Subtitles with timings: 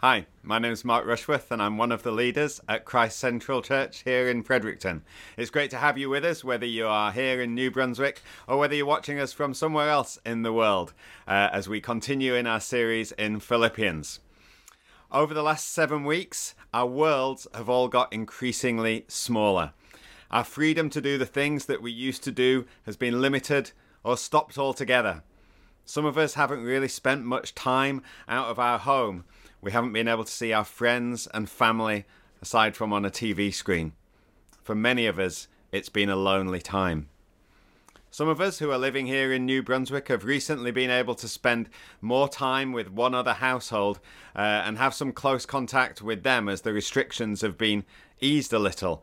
[0.00, 3.62] Hi, my name is Mark Rushworth, and I'm one of the leaders at Christ Central
[3.62, 5.02] Church here in Fredericton.
[5.38, 8.58] It's great to have you with us, whether you are here in New Brunswick or
[8.58, 10.92] whether you're watching us from somewhere else in the world,
[11.26, 14.20] uh, as we continue in our series in Philippians.
[15.10, 19.72] Over the last seven weeks, our worlds have all got increasingly smaller.
[20.30, 23.70] Our freedom to do the things that we used to do has been limited
[24.04, 25.22] or stopped altogether.
[25.86, 29.24] Some of us haven't really spent much time out of our home
[29.66, 32.04] we haven't been able to see our friends and family
[32.40, 33.94] aside from on a TV screen.
[34.62, 37.08] For many of us, it's been a lonely time.
[38.12, 41.26] Some of us who are living here in New Brunswick have recently been able to
[41.26, 41.68] spend
[42.00, 43.98] more time with one other household
[44.36, 47.84] uh, and have some close contact with them as the restrictions have been
[48.20, 49.02] eased a little.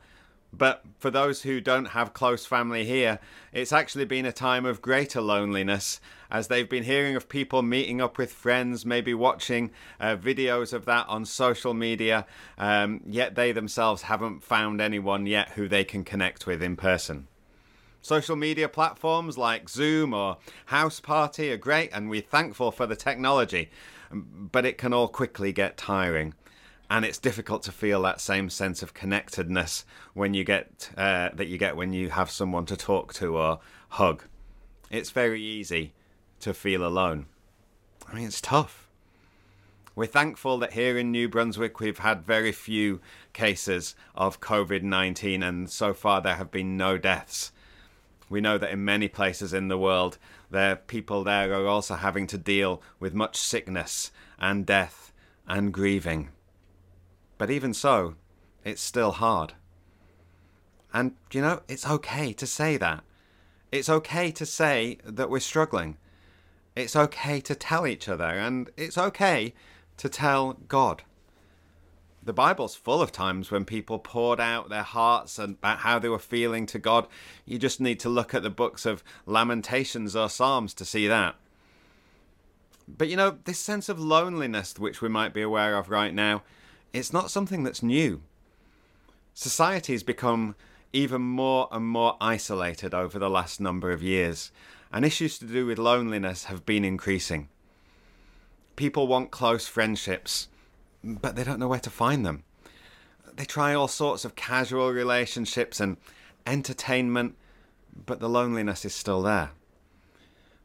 [0.54, 3.20] But for those who don't have close family here,
[3.52, 5.99] it's actually been a time of greater loneliness
[6.34, 10.85] as they've been hearing of people meeting up with friends, maybe watching uh, videos of
[10.85, 12.26] that on social media,
[12.57, 17.27] um, yet they themselves haven't found anyone yet who they can connect with in person.
[18.02, 22.96] Social media platforms like Zoom or House Party are great, and we're thankful for the
[22.96, 23.70] technology,
[24.12, 26.34] but it can all quickly get tiring
[26.90, 31.48] and it's difficult to feel that same sense of connectedness when you get uh, that
[31.48, 34.24] you get when you have someone to talk to or hug.
[34.91, 35.94] It's very easy
[36.44, 37.26] to feel alone.
[38.08, 38.90] I mean, it's tough.
[39.96, 43.00] We're thankful that here in New Brunswick we've had very few
[43.32, 47.52] cases of COVID 19, and so far there have been no deaths.
[48.30, 50.18] We know that in many places in the world,
[50.50, 55.13] there people there are also having to deal with much sickness and death
[55.48, 56.30] and grieving.
[57.38, 58.16] But even so,
[58.63, 59.54] it's still hard.
[60.94, 63.04] And, you know, it's okay to say that.
[63.72, 65.97] It's okay to say that we're struggling.
[66.75, 69.53] It's okay to tell each other, and it's okay
[69.97, 71.03] to tell God.
[72.25, 76.19] The Bible's full of times when people poured out their hearts about how they were
[76.19, 77.07] feeling to God.
[77.45, 81.35] You just need to look at the books of Lamentations or Psalms to see that.
[82.88, 86.44] But you know, this sense of loneliness which we might be aware of right now,
[86.94, 88.22] it's not something that's new.
[89.34, 90.55] Society has become
[90.94, 94.51] even more and more isolated over the last number of years,
[94.93, 97.49] and issues to do with loneliness have been increasing.
[98.75, 100.47] People want close friendships,
[101.03, 102.43] but they don't know where to find them.
[103.35, 105.97] They try all sorts of casual relationships and
[106.45, 107.35] entertainment,
[108.05, 109.49] but the loneliness is still there.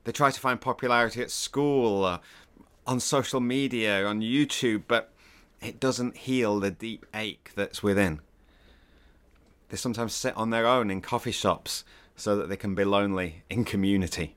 [0.05, 2.19] They try to find popularity at school, uh,
[2.87, 5.11] on social media, on YouTube, but
[5.63, 8.21] it doesn't heal the deep ache that's within.
[9.71, 11.85] They sometimes sit on their own in coffee shops
[12.19, 14.37] so that they can be lonely in community.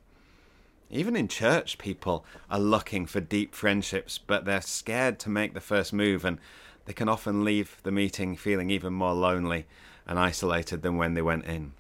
[0.90, 5.62] Even in church, people are looking for deep friendships, but they're scared to make the
[5.62, 6.38] first move, and
[6.86, 9.66] they can often leave the meeting feeling even more lonely
[10.06, 11.72] and isolated than when they went in.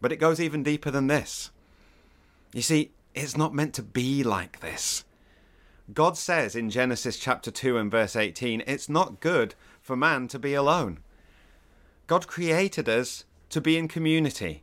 [0.00, 1.50] But it goes even deeper than this.
[2.52, 5.04] You see, it's not meant to be like this.
[5.92, 10.38] God says in Genesis chapter 2 and verse 18, it's not good for man to
[10.38, 10.98] be alone.
[12.06, 14.62] God created us to be in community.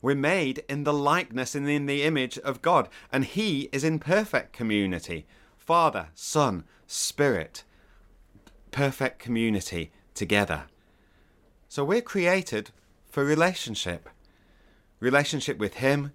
[0.00, 3.98] We're made in the likeness and in the image of God, and He is in
[3.98, 5.26] perfect community
[5.56, 7.64] Father, Son, Spirit.
[8.70, 10.64] Perfect community together.
[11.68, 12.70] So we're created
[13.08, 14.08] for relationship
[15.00, 16.12] relationship with Him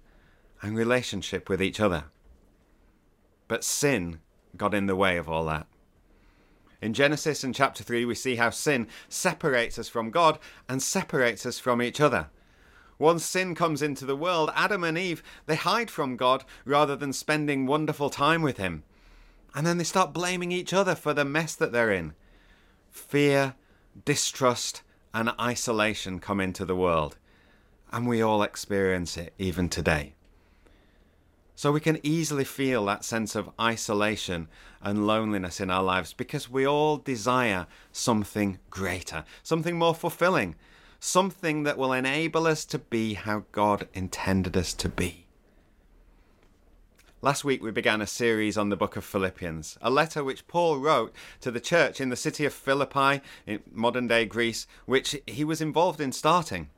[0.62, 2.04] and relationship with each other.
[3.48, 4.20] But sin
[4.56, 5.66] got in the way of all that.
[6.80, 11.44] In Genesis in chapter 3, we see how sin separates us from God and separates
[11.44, 12.28] us from each other.
[12.98, 17.12] Once sin comes into the world, Adam and Eve, they hide from God rather than
[17.12, 18.82] spending wonderful time with Him.
[19.54, 22.14] And then they start blaming each other for the mess that they're in.
[22.90, 23.54] Fear,
[24.04, 27.16] distrust, and isolation come into the world.
[27.90, 30.14] And we all experience it even today.
[31.60, 34.48] So we can easily feel that sense of isolation
[34.80, 40.54] and loneliness in our lives because we all desire something greater, something more fulfilling,
[41.00, 45.26] something that will enable us to be how God intended us to be.
[47.20, 50.78] Last week we began a series on the book of Philippians, a letter which Paul
[50.78, 55.44] wrote to the church in the city of Philippi in modern day Greece, which he
[55.44, 56.70] was involved in starting.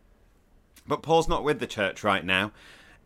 [0.89, 2.51] But Paul's not with the church right now.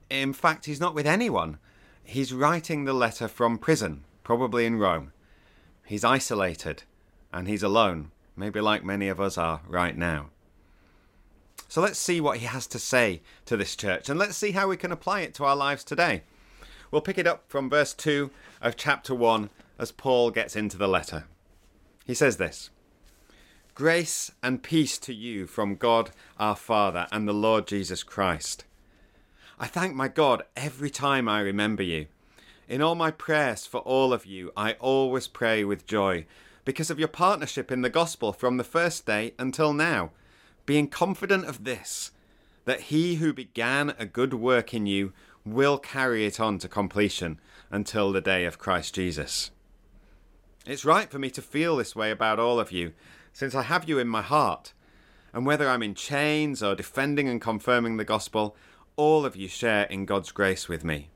[0.09, 1.59] In fact, he's not with anyone
[2.07, 5.13] he's writing the letter from prison, probably in Rome.
[5.85, 6.85] He's isolated
[7.33, 10.31] and he's alone, maybe like many of us are right now.
[11.69, 14.69] So let's see what he has to say to this church and let's see how
[14.69, 16.23] we can apply it to our lives today.
[16.91, 18.31] We'll pick it up from verse 2
[18.63, 21.25] of chapter 1 as Paul gets into the letter.
[22.05, 22.71] He says this
[23.75, 28.65] Grace and peace to you from God our Father and the Lord Jesus Christ.
[29.59, 32.09] I thank my God every time I remember you.
[32.69, 36.27] In all my prayers for all of you, I always pray with joy
[36.67, 40.11] because of your partnership in the gospel from the first day until now,
[40.67, 42.11] being confident of this,
[42.67, 47.41] that he who began a good work in you will carry it on to completion
[47.71, 49.53] until the day of Christ Jesus.
[50.67, 52.93] It's right for me to feel this way about all of you,
[53.33, 54.75] since I have you in my heart.
[55.33, 58.57] And whether I'm in chains or defending and confirming the gospel,
[58.97, 61.11] all of you share in God's grace with me.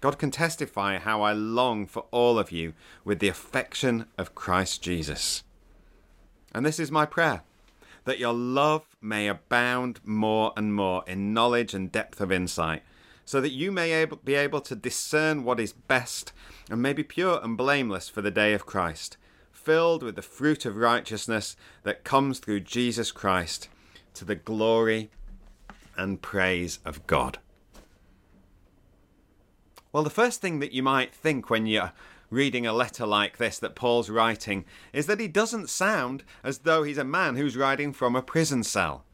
[0.00, 2.74] God can testify how I long for all of you
[3.04, 5.42] with the affection of Christ Jesus.
[6.54, 7.42] And this is my prayer
[8.04, 12.82] that your love may abound more and more in knowledge and depth of insight,
[13.24, 16.32] so that you may be able to discern what is best
[16.70, 19.16] and may be pure and blameless for the day of Christ,
[19.50, 23.68] filled with the fruit of righteousness that comes through Jesus Christ
[24.14, 25.10] to the glory
[25.96, 27.38] and praise of God.
[29.92, 31.92] Well, the first thing that you might think when you're
[32.30, 36.82] reading a letter like this that Paul's writing is that he doesn't sound as though
[36.82, 39.04] he's a man who's writing from a prison cell.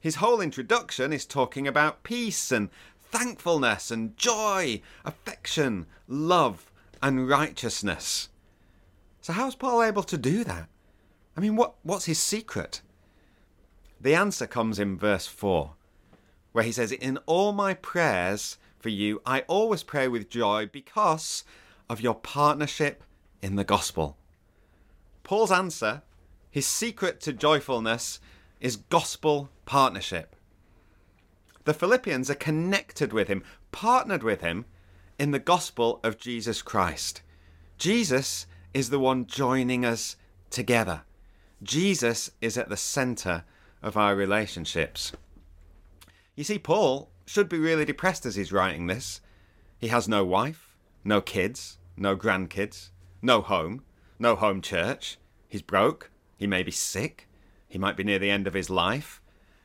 [0.00, 6.70] His whole introduction is talking about peace and thankfulness and joy, affection, love,
[7.02, 8.28] and righteousness.
[9.20, 10.68] So, how's Paul able to do that?
[11.36, 12.82] I mean, what, what's his secret?
[14.00, 15.72] The answer comes in verse 4,
[16.54, 21.42] where he says, In all my prayers, for you, I always pray with joy because
[21.90, 23.02] of your partnership
[23.42, 24.16] in the gospel.
[25.24, 26.02] Paul's answer,
[26.52, 28.20] his secret to joyfulness,
[28.60, 30.36] is gospel partnership.
[31.64, 33.42] The Philippians are connected with him,
[33.72, 34.64] partnered with him
[35.18, 37.22] in the gospel of Jesus Christ.
[37.78, 40.14] Jesus is the one joining us
[40.50, 41.02] together.
[41.64, 43.42] Jesus is at the center
[43.82, 45.10] of our relationships.
[46.34, 49.20] You see, Paul should be really depressed as he's writing this.
[49.78, 52.90] He has no wife, no kids, no grandkids,
[53.22, 53.84] no home,
[54.18, 55.18] no home church.
[55.48, 56.10] He's broke.
[56.36, 57.28] He may be sick.
[57.68, 59.20] He might be near the end of his life.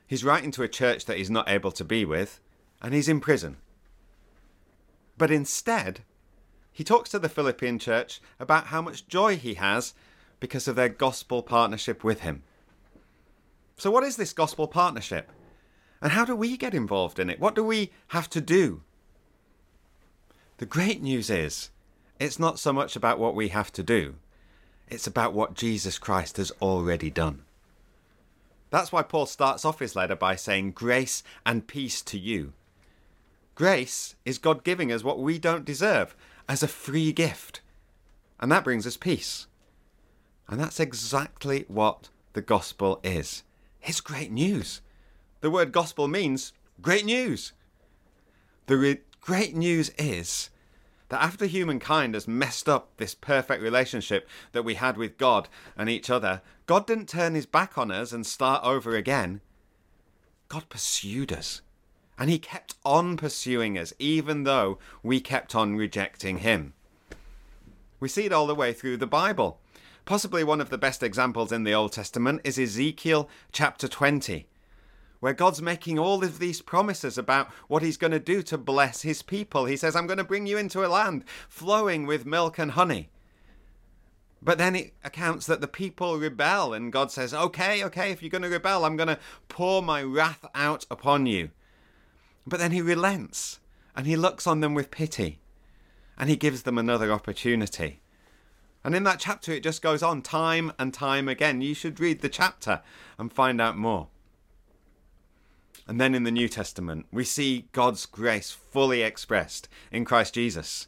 [0.06, 2.39] He's writing to a church that he's not able to be with,
[2.81, 3.57] and he's in prison.
[5.18, 6.01] But instead,
[6.71, 9.94] he talks to the Philippian church about how much joy he has
[10.39, 12.44] because of their gospel partnership with him.
[13.77, 15.30] So, what is this gospel partnership?
[16.01, 17.40] And how do we get involved in it?
[17.40, 18.81] What do we have to do?
[20.57, 21.69] The great news is,
[22.19, 24.16] it's not so much about what we have to do,
[24.88, 27.44] it's about what Jesus Christ has already done.
[28.69, 32.54] That's why Paul starts off his letter by saying, Grace and peace to you.
[33.56, 36.16] Grace is God giving us what we don't deserve
[36.48, 37.62] as a free gift.
[38.40, 39.48] And that brings us peace.
[40.48, 43.44] And that's exactly what the gospel is.
[43.81, 44.81] It's great news.
[45.41, 46.51] The word gospel means
[46.81, 47.53] great news.
[48.65, 50.50] The re- great news is
[51.07, 55.47] that after humankind has messed up this perfect relationship that we had with God
[55.77, 59.41] and each other, God didn't turn his back on us and start over again.
[60.50, 61.62] God pursued us.
[62.18, 66.73] And he kept on pursuing us, even though we kept on rejecting him.
[68.02, 69.61] We see it all the way through the Bible.
[70.04, 74.47] Possibly one of the best examples in the Old Testament is Ezekiel chapter 20
[75.19, 79.02] where God's making all of these promises about what He's going to do to bless
[79.02, 79.66] His people.
[79.66, 83.09] He says, I'm going to bring you into a land flowing with milk and honey.
[84.42, 88.30] But then it accounts that the people rebel, and God says, Okay, okay, if you're
[88.30, 91.49] going to rebel, I'm going to pour my wrath out upon you.
[92.47, 93.59] But then He relents,
[93.95, 95.40] and He looks on them with pity,
[96.18, 98.02] and He gives them another opportunity.
[98.81, 101.59] And in that chapter, it just goes on time and time again.
[101.59, 102.81] You should read the chapter
[103.18, 104.07] and find out more.
[105.90, 110.88] And then in the New Testament, we see God's grace fully expressed in Christ Jesus.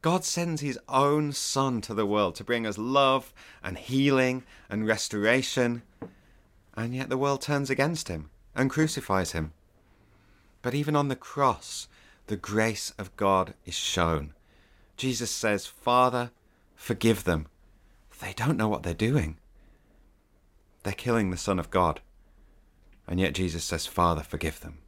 [0.00, 3.32] God sends his own Son to the world to bring us love
[3.62, 5.82] and healing and restoration,
[6.74, 9.52] and yet the world turns against him and crucifies him.
[10.62, 11.86] But even on the cross,
[12.26, 14.34] the grace of God is shown.
[14.96, 16.32] Jesus says, Father,
[16.74, 17.46] forgive them.
[18.20, 19.38] They don't know what they're doing.
[20.82, 22.00] They're killing the Son of God.
[23.06, 24.78] And yet Jesus says, Father, forgive them.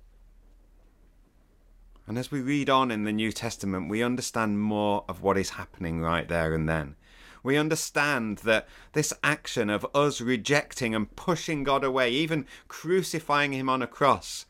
[2.07, 5.51] And as we read on in the New Testament, we understand more of what is
[5.51, 6.97] happening right there and then.
[7.43, 13.69] We understand that this action of us rejecting and pushing God away, even crucifying Him
[13.69, 14.47] on a cross,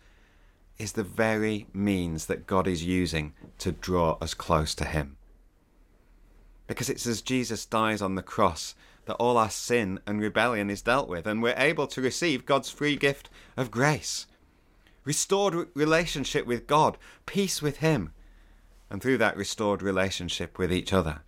[0.79, 5.17] is the very means that God is using to draw us close to Him.
[6.67, 8.75] Because it's as Jesus dies on the cross
[9.07, 12.71] that all our sin and rebellion is dealt with, and we're able to receive God's
[12.71, 14.27] free gift of grace.
[15.05, 16.97] Restored relationship with God,
[17.27, 18.13] peace with Him,
[18.91, 21.23] and through that restored relationship with each other.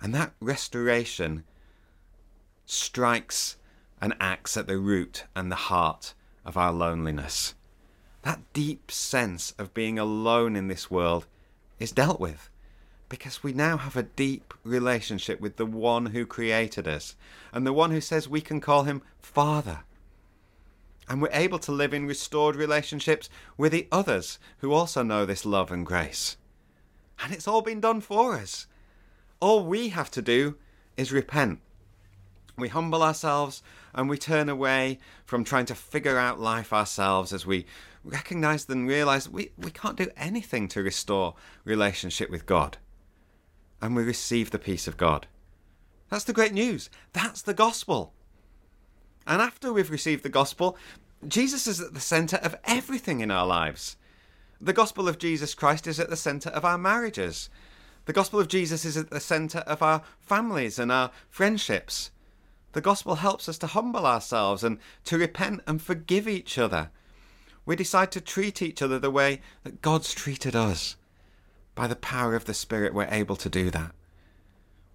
[0.00, 1.44] And that restoration
[2.66, 3.56] strikes
[4.00, 7.54] and acts at the root and the heart of our loneliness.
[8.22, 11.26] That deep sense of being alone in this world
[11.78, 12.50] is dealt with
[13.14, 17.14] because we now have a deep relationship with the one who created us
[17.52, 19.84] and the one who says we can call him Father.
[21.08, 25.46] And we're able to live in restored relationships with the others who also know this
[25.46, 26.36] love and grace.
[27.22, 28.66] And it's all been done for us.
[29.38, 30.56] All we have to do
[30.96, 31.60] is repent.
[32.58, 33.62] We humble ourselves
[33.94, 37.64] and we turn away from trying to figure out life ourselves as we
[38.02, 42.78] recognize and realize we, we can't do anything to restore relationship with God.
[43.80, 45.26] And we receive the peace of God.
[46.10, 46.90] That's the great news.
[47.12, 48.12] That's the gospel.
[49.26, 50.76] And after we've received the gospel,
[51.26, 53.96] Jesus is at the center of everything in our lives.
[54.60, 57.48] The gospel of Jesus Christ is at the center of our marriages.
[58.06, 62.10] The gospel of Jesus is at the center of our families and our friendships.
[62.72, 66.90] The gospel helps us to humble ourselves and to repent and forgive each other.
[67.64, 70.96] We decide to treat each other the way that God's treated us.
[71.74, 73.92] By the power of the Spirit, we're able to do that.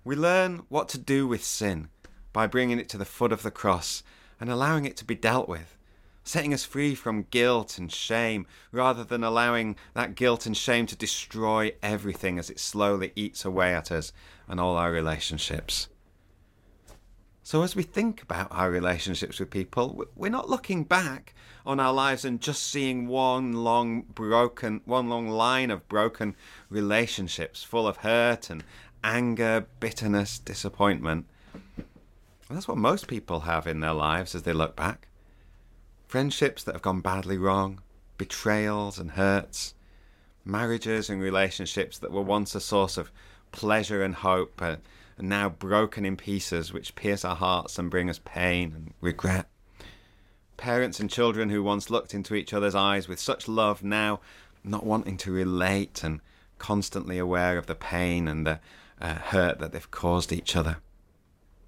[0.03, 1.89] We learn what to do with sin
[2.31, 4.01] by bringing it to the foot of the cross
[4.39, 5.77] and allowing it to be dealt with,
[6.23, 10.95] setting us free from guilt and shame rather than allowing that guilt and shame to
[10.95, 14.13] destroy everything as it slowly eats away at us
[14.47, 15.89] and all our relationships.
[17.49, 21.33] So, as we think about our relationships with people, we're not looking back
[21.65, 26.35] on our lives and just seeing one long broken, one long line of broken
[26.69, 28.63] relationships full of hurt and
[29.03, 31.25] anger, bitterness, disappointment.
[31.75, 35.07] And that's what most people have in their lives as they look back.
[36.05, 37.81] Friendships that have gone badly wrong,
[38.19, 39.73] betrayals and hurts,
[40.45, 43.11] marriages and relationships that were once a source of
[43.51, 44.61] pleasure and hope.
[44.61, 44.75] Uh,
[45.21, 49.47] now broken in pieces, which pierce our hearts and bring us pain and regret.
[50.57, 54.19] Parents and children who once looked into each other's eyes with such love now
[54.63, 56.19] not wanting to relate and
[56.57, 58.59] constantly aware of the pain and the
[59.01, 60.77] uh, hurt that they've caused each other.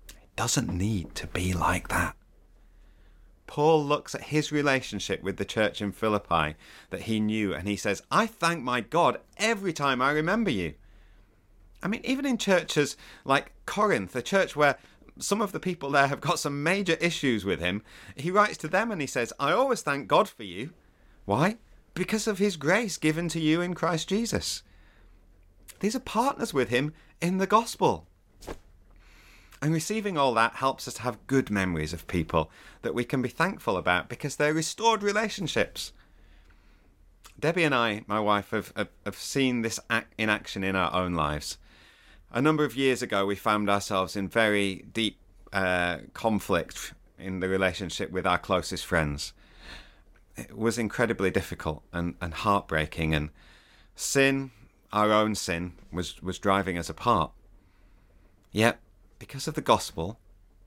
[0.10, 2.16] It doesn't need to be like that.
[3.48, 6.56] Paul looks at his relationship with the church in Philippi
[6.90, 10.76] that he knew and he says, I thank my God every time I remember you.
[11.84, 12.96] I mean, even in churches
[13.26, 14.78] like Corinth, a church where
[15.20, 17.82] some of the people there have got some major issues with him,
[18.16, 20.72] he writes to them and he says, I always thank God for you.
[21.26, 21.58] Why?
[21.94, 24.64] Because of his grace given to you in Christ Jesus.
[25.80, 28.08] These are partners with him in the gospel.
[29.62, 32.50] And receiving all that helps us to have good memories of people
[32.82, 35.94] that we can be thankful about because they're restored relationships.
[37.40, 39.80] Debbie and I, my wife, have, have, have seen this
[40.18, 41.58] in action in our own lives
[42.32, 45.18] a number of years ago, we found ourselves in very deep
[45.52, 49.34] uh, conflict in the relationship with our closest friends.
[50.38, 53.30] It was incredibly difficult and, and heartbreaking, and
[53.96, 54.52] sin,
[54.94, 57.32] our own sin, was, was driving us apart.
[58.52, 58.80] Yet,
[59.20, 60.20] because of the gospel,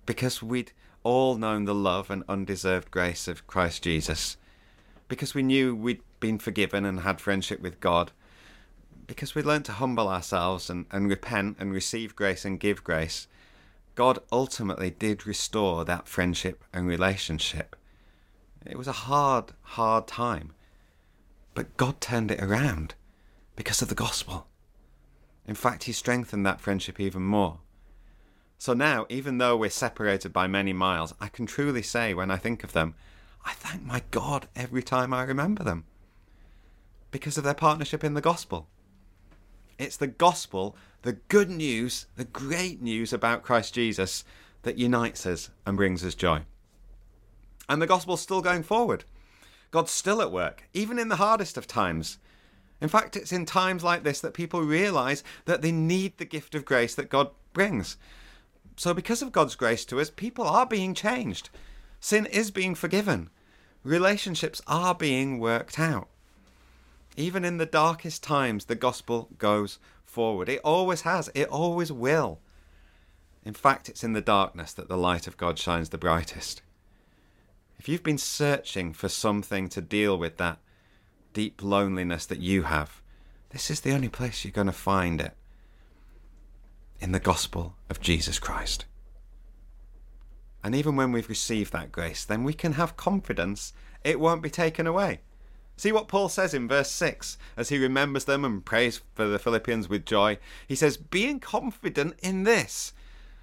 [0.06, 4.36] because we'd all known the love and undeserved grace of Christ Jesus,
[5.08, 8.12] because we knew we'd been forgiven and had friendship with God,
[9.06, 13.26] because we learn to humble ourselves and, and repent and receive grace and give grace,
[13.94, 17.76] God ultimately did restore that friendship and relationship.
[18.66, 20.52] It was a hard, hard time.
[21.54, 22.94] But God turned it around
[23.56, 24.46] because of the gospel.
[25.46, 27.58] In fact, He strengthened that friendship even more.
[28.58, 32.36] So now, even though we're separated by many miles, I can truly say when I
[32.36, 32.94] think of them,
[33.44, 35.84] I thank my God every time I remember them
[37.10, 38.68] because of their partnership in the gospel.
[39.78, 44.24] It's the gospel, the good news, the great news about Christ Jesus
[44.62, 46.42] that unites us and brings us joy.
[47.68, 49.04] And the gospel's still going forward.
[49.70, 52.18] God's still at work, even in the hardest of times.
[52.80, 56.54] In fact, it's in times like this that people realize that they need the gift
[56.54, 57.96] of grace that God brings.
[58.76, 61.50] So, because of God's grace to us, people are being changed.
[62.00, 63.30] Sin is being forgiven.
[63.82, 66.08] Relationships are being worked out.
[67.16, 70.48] Even in the darkest times, the gospel goes forward.
[70.48, 72.40] It always has, it always will.
[73.44, 76.62] In fact, it's in the darkness that the light of God shines the brightest.
[77.78, 80.58] If you've been searching for something to deal with that
[81.32, 83.02] deep loneliness that you have,
[83.50, 85.34] this is the only place you're going to find it.
[87.00, 88.86] in the gospel of Jesus Christ.
[90.62, 94.50] And even when we've received that grace, then we can have confidence it won't be
[94.50, 95.20] taken away.
[95.76, 99.38] See what Paul says in verse 6 as he remembers them and prays for the
[99.38, 100.38] Philippians with joy.
[100.66, 102.92] He says, Being confident in this,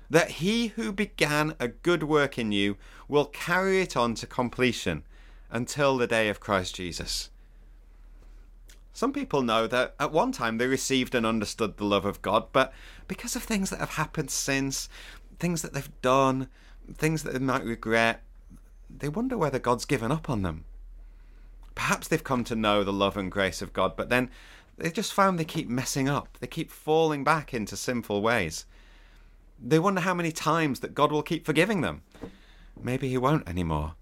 [0.09, 5.03] that he who began a good work in you will carry it on to completion
[5.49, 7.29] until the day of Christ Jesus.
[8.93, 12.47] Some people know that at one time they received and understood the love of God,
[12.51, 12.73] but
[13.07, 14.89] because of things that have happened since,
[15.39, 16.49] things that they've done,
[16.93, 18.21] things that they might regret,
[18.89, 20.65] they wonder whether God's given up on them.
[21.75, 24.29] Perhaps they've come to know the love and grace of God, but then
[24.77, 26.37] they just found they keep messing up.
[26.39, 28.65] They keep falling back into sinful ways.
[29.59, 32.01] They wonder how many times that God will keep forgiving them.
[32.81, 33.93] Maybe He won't anymore.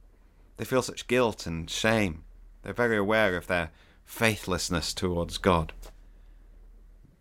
[0.57, 2.23] They feel such guilt and shame.
[2.63, 3.71] They're very aware of their
[4.05, 5.73] faithlessness towards God.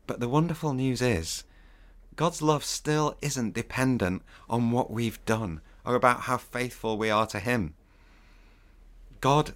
[0.06, 1.44] But the wonderful news is
[2.16, 7.26] God's love still isn't dependent on what we've done or about how faithful we are
[7.26, 7.74] to Him.
[9.20, 9.54] God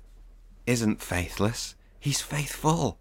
[0.66, 2.98] isn't faithless, He's faithful.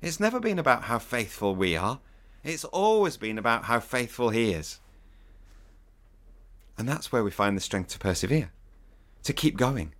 [0.00, 2.00] It's never been about how faithful we are,
[2.44, 4.80] it's always been about how faithful He is.
[6.78, 8.50] And that's where we find the strength to persevere,
[9.24, 9.92] to keep going.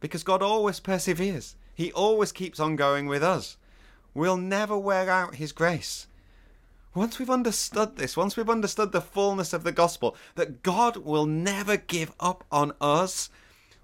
[0.00, 3.56] Because God always perseveres, He always keeps on going with us.
[4.14, 6.06] We'll never wear out His grace.
[6.94, 11.26] Once we've understood this, once we've understood the fullness of the gospel, that God will
[11.26, 13.30] never give up on us,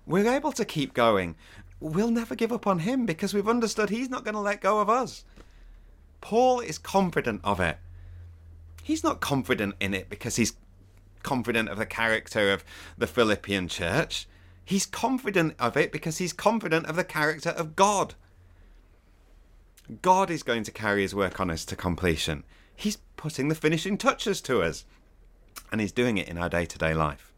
[0.07, 1.37] we're able to keep going.
[1.81, 4.81] We'll never give up on Him because we've understood He's not going to let go
[4.81, 5.25] of us.
[6.21, 7.77] Paul is confident of it.
[8.83, 10.55] He's not confident in it because he's
[11.23, 12.65] confident of the character of
[12.97, 14.27] the Philippian church.
[14.65, 18.15] He's confident of it because he's confident of the character of God.
[20.01, 22.45] God is going to carry his work on us to completion.
[22.75, 24.87] He's putting the finishing touches to us.
[25.71, 27.34] And he's doing it in our day to day life.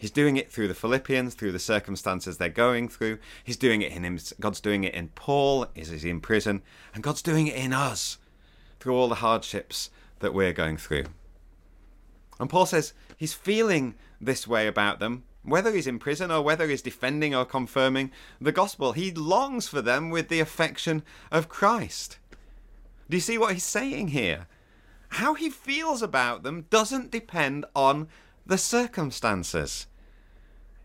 [0.00, 3.18] He's doing it through the Philippians, through the circumstances they're going through.
[3.44, 4.18] He's doing it in him.
[4.40, 6.62] God's doing it in Paul, is he in prison,
[6.94, 8.16] and God's doing it in us
[8.78, 11.04] through all the hardships that we're going through.
[12.38, 16.66] And Paul says he's feeling this way about them, whether he's in prison or whether
[16.66, 18.10] he's defending or confirming
[18.40, 18.92] the gospel.
[18.92, 22.18] He longs for them with the affection of Christ.
[23.10, 24.46] Do you see what he's saying here?
[25.10, 28.08] How he feels about them doesn't depend on
[28.46, 29.86] the circumstances.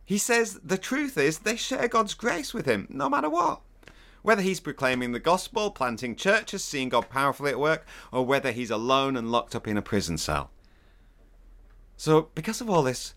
[0.06, 3.62] He says the truth is they share God's grace with him, no matter what.
[4.22, 8.72] Whether he's proclaiming the gospel, planting churches, seeing God powerfully at work, or whether he's
[8.72, 10.52] alone and locked up in a prison cell.
[11.98, 13.14] So, because of all this,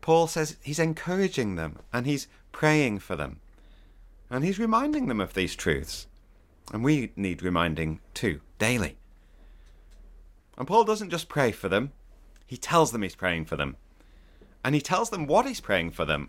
[0.00, 3.40] Paul says he's encouraging them and he's praying for them.
[4.30, 6.06] And he's reminding them of these truths.
[6.72, 8.96] And we need reminding too, daily.
[10.56, 11.92] And Paul doesn't just pray for them,
[12.46, 13.76] he tells them he's praying for them
[14.68, 16.28] and he tells them what he's praying for them.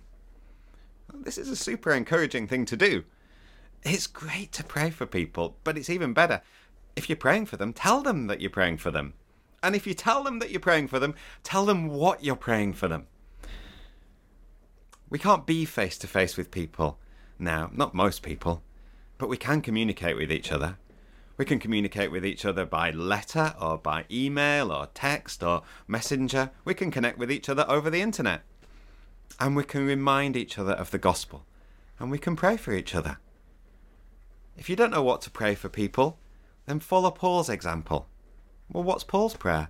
[1.13, 3.03] This is a super encouraging thing to do.
[3.83, 6.41] It's great to pray for people, but it's even better
[6.95, 9.13] if you're praying for them, tell them that you're praying for them.
[9.61, 12.75] And if you tell them that you're praying for them, tell them what you're praying
[12.75, 13.07] for them.
[15.09, 16.97] We can't be face to face with people
[17.37, 18.63] now, not most people,
[19.17, 20.77] but we can communicate with each other.
[21.39, 26.51] We can communicate with each other by letter or by email or text or messenger.
[26.65, 28.41] We can connect with each other over the internet.
[29.39, 31.45] And we can remind each other of the gospel.
[31.97, 33.19] And we can pray for each other.
[34.57, 36.19] If you don't know what to pray for people,
[36.65, 38.09] then follow Paul's example.
[38.69, 39.69] Well, what's Paul's prayer?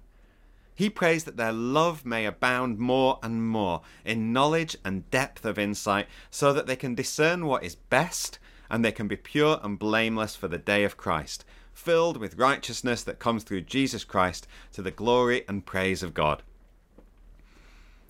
[0.73, 5.60] He prays that their love may abound more and more in knowledge and depth of
[5.60, 8.39] insight, so that they can discern what is best
[8.71, 11.43] and they can be pure and blameless for the day of Christ,
[11.79, 16.43] filled with righteousness that comes through Jesus Christ to the glory and praise of God.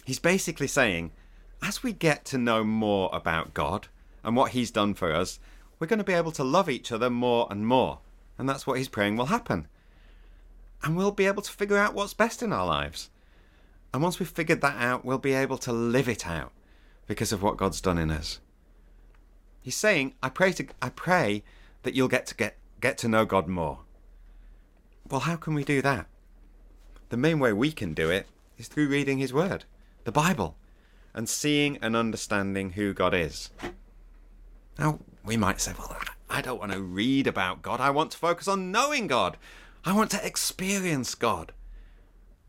[0.05, 1.11] He's basically saying,
[1.61, 3.87] as we get to know more about God
[4.23, 5.39] and what He's done for us,
[5.77, 7.99] we're going to be able to love each other more and more.
[8.39, 9.67] And that's what He's praying will happen.
[10.83, 13.11] And we'll be able to figure out what's best in our lives.
[13.93, 16.51] And once we've figured that out, we'll be able to live it out
[17.05, 18.39] because of what God's done in us.
[19.61, 21.43] He's saying, I pray to I pray
[21.83, 23.79] that you'll get to get get to know God more.
[25.09, 26.07] Well, how can we do that?
[27.09, 29.65] The main way we can do it is through reading His Word,
[30.03, 30.55] the Bible,
[31.13, 33.49] and seeing and understanding who God is.
[34.77, 35.97] Now, we might say, well,
[36.29, 37.81] I don't want to read about God.
[37.81, 39.37] I want to focus on knowing God.
[39.83, 41.51] I want to experience God.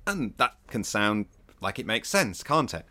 [0.06, 1.26] And that can sound
[1.60, 2.84] like it makes sense, can't it?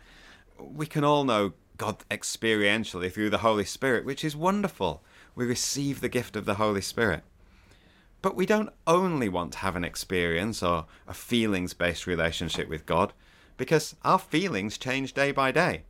[0.58, 5.02] We can all know God experientially through the Holy Spirit, which is wonderful.
[5.34, 7.22] We receive the gift of the Holy Spirit.
[8.22, 12.86] But we don't only want to have an experience or a feelings based relationship with
[12.86, 13.12] God
[13.56, 15.84] because our feelings change day by day.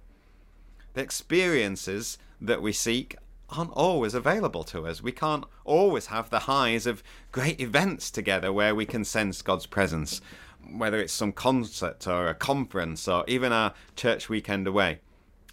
[0.94, 3.16] The experiences that we seek
[3.48, 5.02] aren't always available to us.
[5.02, 9.66] We can't always have the highs of great events together where we can sense God's
[9.66, 10.20] presence,
[10.68, 15.00] whether it's some concert or a conference or even our church weekend away.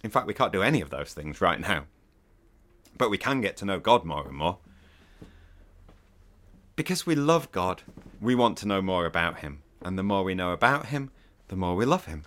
[0.04, 1.84] In fact, we can't do any of those things right now.
[2.96, 4.58] But we can get to know God more and more.
[6.78, 7.82] Because we love God,
[8.20, 9.62] we want to know more about Him.
[9.82, 11.10] And the more we know about Him,
[11.48, 12.22] the more we love Him.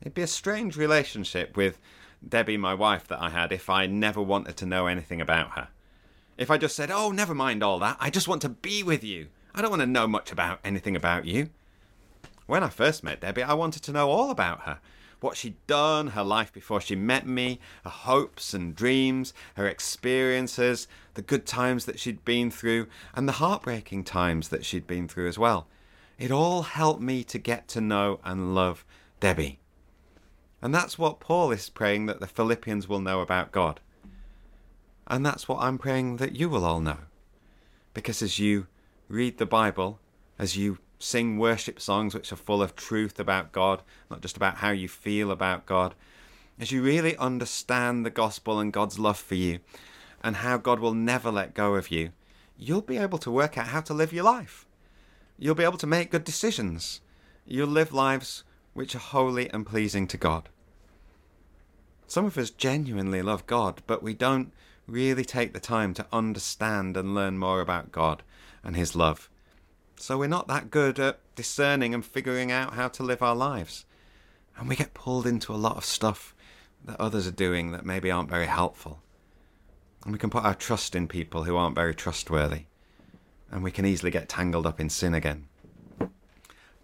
[0.00, 1.80] It'd be a strange relationship with
[2.26, 5.70] Debbie, my wife, that I had if I never wanted to know anything about her.
[6.38, 9.02] If I just said, oh, never mind all that, I just want to be with
[9.02, 9.26] you.
[9.56, 11.50] I don't want to know much about anything about you.
[12.46, 14.78] When I first met Debbie, I wanted to know all about her
[15.20, 20.86] what she'd done, her life before she met me, her hopes and dreams, her experiences,
[21.14, 25.28] the good times that she'd been through, and the heartbreaking times that she'd been through
[25.28, 25.66] as well.
[26.18, 28.84] It all helped me to get to know and love
[29.20, 29.58] Debbie.
[30.62, 33.80] And that's what Paul is praying that the Philippians will know about God.
[35.06, 36.98] And that's what I'm praying that you will all know.
[37.94, 38.66] Because as you
[39.08, 40.00] read the Bible,
[40.38, 44.56] as you sing worship songs which are full of truth about God, not just about
[44.56, 45.94] how you feel about God,
[46.58, 49.60] as you really understand the gospel and God's love for you
[50.22, 52.10] and how God will never let go of you,
[52.56, 54.66] you'll be able to work out how to live your life.
[55.38, 57.00] You'll be able to make good decisions.
[57.46, 60.48] You'll live lives which are holy and pleasing to God.
[62.06, 64.52] Some of us genuinely love God, but we don't
[64.86, 68.22] really take the time to understand and learn more about God
[68.62, 69.28] and His love.
[69.98, 73.84] So we're not that good at discerning and figuring out how to live our lives.
[74.56, 76.34] And we get pulled into a lot of stuff
[76.84, 79.00] that others are doing that maybe aren't very helpful.
[80.04, 82.64] And we can put our trust in people who aren't very trustworthy.
[83.50, 85.48] And we can easily get tangled up in sin again.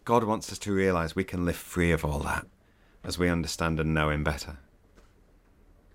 [0.05, 2.46] God wants us to realize we can live free of all that
[3.05, 4.59] as we understand and know Him better.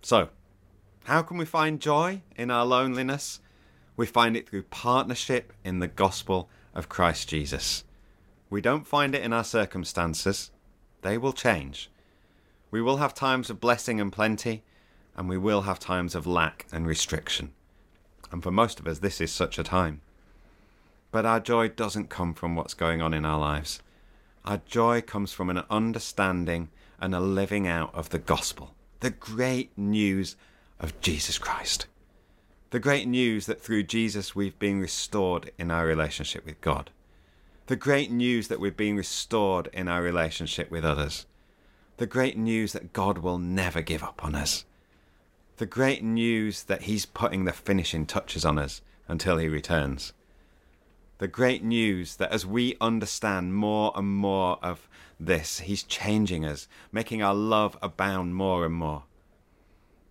[0.01, 0.29] So,
[1.03, 3.41] how can we find joy in our loneliness?
[3.97, 7.83] We find it through partnership in the gospel of Christ Jesus.
[8.49, 10.51] We don't find it in our circumstances,
[11.01, 11.89] they will change.
[12.71, 14.63] We will have times of blessing and plenty,
[15.15, 17.51] and we will have times of lack and restriction.
[18.31, 20.01] And for most of us, this is such a time.
[21.11, 23.81] But our joy doesn't come from what's going on in our lives.
[24.45, 29.77] Our joy comes from an understanding and a living out of the gospel, the great
[29.77, 30.35] news
[30.79, 31.87] of Jesus Christ.
[32.71, 36.89] The great news that through Jesus we've been restored in our relationship with God.
[37.67, 41.25] The great news that we've been restored in our relationship with others.
[41.95, 44.65] The great news that God will never give up on us.
[45.57, 50.11] The great news that He's putting the finishing touches on us until He returns.
[51.19, 56.67] The great news that as we understand more and more of this, He's changing us,
[56.91, 59.03] making our love abound more and more.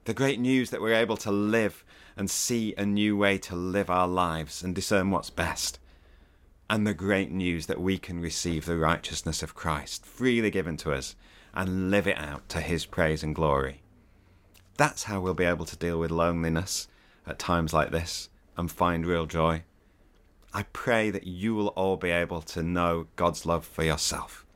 [0.07, 1.85] The great news that we're able to live
[2.17, 5.81] and see a new way to live our lives and discern what's best.
[6.71, 10.93] And the great news that we can receive the righteousness of Christ freely given to
[10.93, 11.17] us
[11.53, 13.83] and live it out to his praise and glory.
[14.77, 16.87] That's how we'll be able to deal with loneliness
[17.27, 19.65] at times like this and find real joy.
[20.55, 24.47] I pray that you will all be able to know God's love for yourself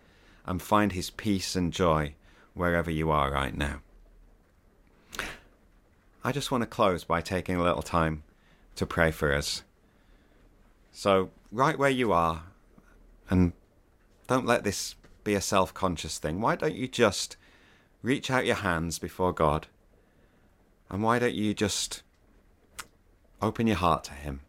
[0.47, 2.15] and find his peace and joy
[2.55, 3.81] wherever you are right now.
[6.23, 8.25] I just want to close by taking a little time
[8.77, 9.63] to pray for us.
[10.93, 12.43] So, right where you are,
[13.31, 13.53] and
[14.27, 17.37] don't let this be a self conscious thing, why don't you just
[18.03, 19.67] reach out your hands before God?
[20.91, 22.03] And why don't you just
[23.41, 24.41] open your heart to Him?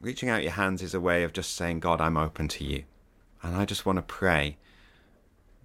[0.00, 2.84] Reaching out your hands is a way of just saying, God, I'm open to you.
[3.42, 4.56] And I just want to pray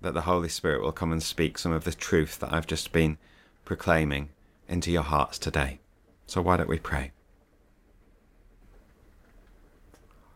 [0.01, 2.91] that the Holy Spirit will come and speak some of the truth that I've just
[2.91, 3.17] been
[3.63, 4.30] proclaiming
[4.72, 5.80] into your hearts today.
[6.26, 7.12] So why don't we pray?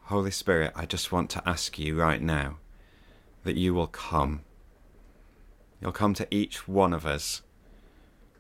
[0.04, 2.58] Holy Spirit, I just want to ask you right now
[3.45, 4.41] that you will come.
[5.82, 7.43] You'll come to each one of us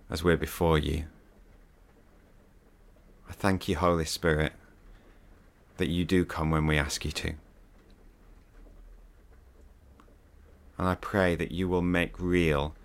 [0.09, 1.05] as we're before you.
[3.29, 4.51] I thank you, Holy Spirit,
[5.77, 7.33] that you do come when we ask you to.
[10.77, 12.75] And I pray that you will make real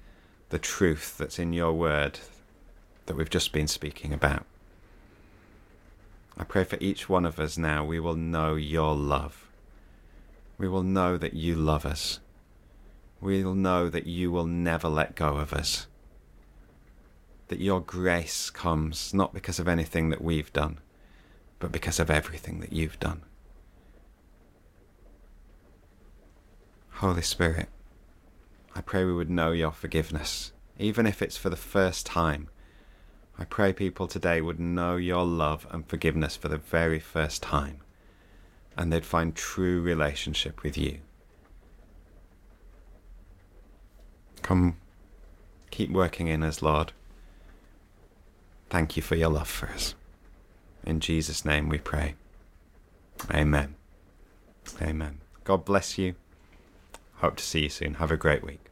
[0.51, 2.20] the truth that's in your word
[3.11, 4.46] that we've just been speaking about.
[6.38, 9.49] I pray for each one of us now, we will know your love.
[10.59, 12.20] We will know that you love us.
[13.20, 15.88] We will know that you will never let go of us.
[17.49, 20.79] That your grace comes not because of anything that we've done,
[21.59, 23.23] but because of everything that you've done.
[26.90, 27.70] Holy Spirit,
[28.77, 32.51] I pray we would know your forgiveness, even if it's for the first time.
[33.40, 37.79] I pray people today would know your love and forgiveness for the very first time,
[38.76, 40.98] and they'd find true relationship with you.
[44.42, 44.76] Come,
[45.70, 46.92] keep working in us, Lord.
[48.68, 49.94] Thank you for your love for us.
[50.85, 52.16] In Jesus' name we pray.
[53.33, 53.74] Amen.
[54.83, 55.20] Amen.
[55.44, 56.14] God bless you.
[57.16, 57.94] Hope to see you soon.
[57.94, 58.69] Have a great week.